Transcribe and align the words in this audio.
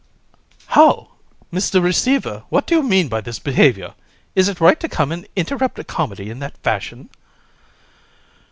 COUN. 0.01 0.65
How! 0.73 1.11
Mr. 1.53 1.79
Receiver, 1.79 2.41
what 2.49 2.65
do 2.65 2.73
you 2.73 2.81
mean 2.81 3.07
by 3.07 3.21
this 3.21 3.37
behaviour? 3.37 3.93
Is 4.33 4.49
it 4.49 4.59
right 4.59 4.79
to 4.79 4.89
come 4.89 5.11
and 5.11 5.27
interrupt 5.35 5.77
a 5.77 5.83
comedy 5.83 6.31
in 6.31 6.39
that 6.39 6.57
fashion? 6.63 7.11